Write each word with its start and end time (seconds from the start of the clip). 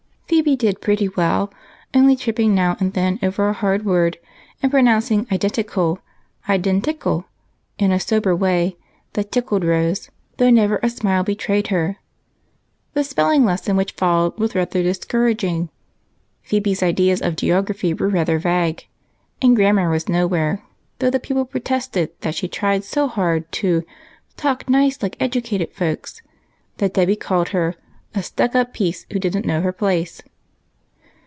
Phebe 0.31 0.55
did 0.55 0.79
pretty 0.79 1.09
well, 1.09 1.53
only 1.93 2.15
tripj3ing 2.15 2.51
now 2.51 2.77
and 2.79 2.93
then 2.93 3.19
over 3.21 3.49
a 3.49 3.53
hard 3.53 3.83
word, 3.83 4.17
and 4.63 4.71
pronouncing 4.71 5.27
identical" 5.29 5.99
iden 6.47 6.79
tickle," 6.81 7.25
in 7.77 7.91
a 7.91 7.99
sober 7.99 8.33
way 8.33 8.77
that 9.11 9.29
tickled 9.33 9.65
Rose, 9.65 10.09
though 10.37 10.49
never 10.49 10.79
a 10.81 10.89
smile 10.89 11.21
betrayed 11.21 11.67
her. 11.67 11.97
The 12.93 13.03
spelling 13.03 13.43
lesson 13.43 13.75
which 13.75 13.91
fol 13.91 14.23
lowed 14.29 14.39
was 14.39 14.55
rather 14.55 14.81
discouraging; 14.81 15.69
Phebe's 16.43 16.81
ideas 16.81 17.21
of 17.21 17.35
geog 17.35 17.65
raphy 17.67 17.93
were 17.99 18.07
very 18.09 18.39
vague, 18.39 18.87
and 19.41 19.53
grammar 19.53 19.89
was 19.89 20.07
nowhere, 20.07 20.63
though 20.99 21.09
the 21.09 21.19
pupil 21.19 21.43
protested 21.43 22.11
that 22.21 22.35
she 22.35 22.47
tried 22.47 22.85
so 22.85 23.07
hard 23.09 23.51
to" 23.51 23.83
talk 24.37 24.69
nice 24.69 25.03
like 25.03 25.17
educated 25.19 25.73
folks" 25.73 26.21
that 26.77 26.93
Dolly 26.93 27.17
called 27.17 27.49
her" 27.49 27.75
a 28.13 28.23
stuck 28.23 28.53
up 28.55 28.73
piece 28.73 29.05
who 29.13 29.19
did 29.19 29.37
n't 29.37 29.45
know 29.45 29.61
her 29.61 29.71
place." 29.71 30.21